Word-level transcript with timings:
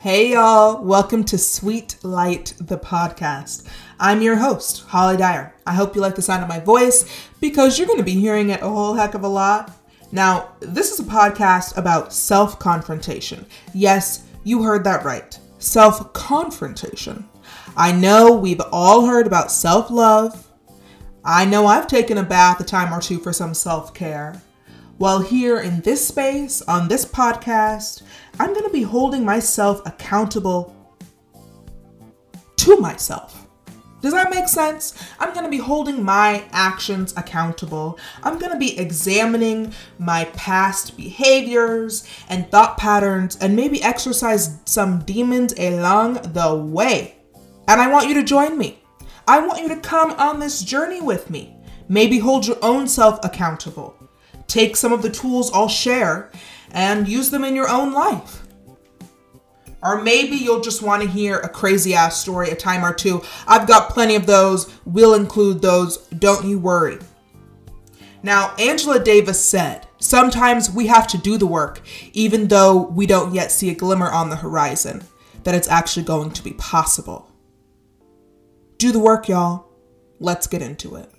Hey 0.00 0.30
y'all, 0.34 0.80
welcome 0.84 1.24
to 1.24 1.36
Sweet 1.36 1.96
Light, 2.04 2.54
the 2.60 2.78
podcast. 2.78 3.66
I'm 3.98 4.22
your 4.22 4.36
host, 4.36 4.84
Holly 4.86 5.16
Dyer. 5.16 5.52
I 5.66 5.74
hope 5.74 5.96
you 5.96 6.00
like 6.00 6.14
the 6.14 6.22
sound 6.22 6.40
of 6.40 6.48
my 6.48 6.60
voice 6.60 7.04
because 7.40 7.76
you're 7.76 7.88
going 7.88 7.98
to 7.98 8.04
be 8.04 8.12
hearing 8.12 8.50
it 8.50 8.62
a 8.62 8.68
whole 8.68 8.94
heck 8.94 9.14
of 9.14 9.24
a 9.24 9.28
lot. 9.28 9.72
Now, 10.12 10.50
this 10.60 10.92
is 10.92 11.00
a 11.00 11.10
podcast 11.10 11.76
about 11.76 12.12
self 12.12 12.60
confrontation. 12.60 13.44
Yes, 13.74 14.24
you 14.44 14.62
heard 14.62 14.84
that 14.84 15.04
right. 15.04 15.36
Self 15.58 16.12
confrontation. 16.12 17.28
I 17.76 17.90
know 17.90 18.34
we've 18.34 18.62
all 18.70 19.04
heard 19.04 19.26
about 19.26 19.50
self 19.50 19.90
love. 19.90 20.46
I 21.24 21.44
know 21.44 21.66
I've 21.66 21.88
taken 21.88 22.18
a 22.18 22.22
bath 22.22 22.60
a 22.60 22.64
time 22.64 22.94
or 22.94 23.00
two 23.00 23.18
for 23.18 23.32
some 23.32 23.52
self 23.52 23.94
care. 23.94 24.40
Well, 25.00 25.20
here 25.20 25.60
in 25.60 25.80
this 25.82 26.04
space, 26.04 26.60
on 26.62 26.88
this 26.88 27.04
podcast, 27.04 28.02
I'm 28.40 28.52
going 28.52 28.66
to 28.66 28.72
be 28.72 28.82
holding 28.82 29.24
myself 29.24 29.80
accountable 29.86 30.74
to 32.56 32.76
myself. 32.78 33.46
Does 34.00 34.12
that 34.12 34.30
make 34.30 34.48
sense? 34.48 35.00
I'm 35.20 35.32
going 35.32 35.44
to 35.44 35.50
be 35.50 35.58
holding 35.58 36.02
my 36.02 36.44
actions 36.50 37.14
accountable. 37.16 37.96
I'm 38.24 38.40
going 38.40 38.50
to 38.50 38.58
be 38.58 38.76
examining 38.76 39.72
my 40.00 40.24
past 40.34 40.96
behaviors 40.96 42.04
and 42.28 42.50
thought 42.50 42.76
patterns 42.76 43.36
and 43.36 43.54
maybe 43.54 43.80
exercise 43.80 44.58
some 44.64 45.04
demons 45.04 45.52
along 45.56 46.14
the 46.32 46.56
way. 46.56 47.18
And 47.68 47.80
I 47.80 47.88
want 47.88 48.08
you 48.08 48.14
to 48.14 48.24
join 48.24 48.58
me. 48.58 48.82
I 49.28 49.46
want 49.46 49.62
you 49.62 49.68
to 49.68 49.80
come 49.80 50.10
on 50.14 50.40
this 50.40 50.60
journey 50.60 51.00
with 51.00 51.30
me. 51.30 51.56
Maybe 51.88 52.18
hold 52.18 52.48
your 52.48 52.58
own 52.62 52.88
self 52.88 53.24
accountable 53.24 53.94
take 54.48 54.74
some 54.74 54.92
of 54.92 55.02
the 55.02 55.10
tools 55.10 55.52
I'll 55.52 55.68
share 55.68 56.30
and 56.72 57.06
use 57.06 57.30
them 57.30 57.44
in 57.44 57.54
your 57.54 57.68
own 57.68 57.92
life. 57.92 58.42
Or 59.82 60.02
maybe 60.02 60.36
you'll 60.36 60.60
just 60.60 60.82
want 60.82 61.02
to 61.02 61.08
hear 61.08 61.38
a 61.38 61.48
crazy 61.48 61.94
ass 61.94 62.20
story 62.20 62.50
a 62.50 62.56
time 62.56 62.84
or 62.84 62.92
two. 62.92 63.22
I've 63.46 63.68
got 63.68 63.90
plenty 63.90 64.16
of 64.16 64.26
those. 64.26 64.72
We'll 64.84 65.14
include 65.14 65.62
those. 65.62 65.98
Don't 66.08 66.46
you 66.46 66.58
worry. 66.58 66.98
Now, 68.22 68.54
Angela 68.58 69.02
Davis 69.02 69.42
said, 69.44 69.86
Sometimes 70.00 70.70
we 70.70 70.86
have 70.86 71.06
to 71.08 71.18
do 71.18 71.38
the 71.38 71.46
work, 71.46 71.80
even 72.12 72.48
though 72.48 72.82
we 72.82 73.06
don't 73.06 73.34
yet 73.34 73.50
see 73.50 73.70
a 73.70 73.74
glimmer 73.74 74.10
on 74.10 74.30
the 74.30 74.36
horizon, 74.36 75.02
that 75.42 75.54
it's 75.54 75.68
actually 75.68 76.04
going 76.04 76.30
to 76.32 76.42
be 76.42 76.52
possible. 76.52 77.30
Do 78.76 78.92
the 78.92 79.00
work, 79.00 79.28
y'all. 79.28 79.66
Let's 80.20 80.46
get 80.46 80.62
into 80.62 80.94
it. 80.96 81.10